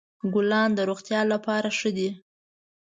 ګلان 0.33 0.69
د 0.75 0.79
روغتیا 0.89 1.21
لپاره 1.33 1.67
ښه 1.77 1.89
دي. 1.97 2.09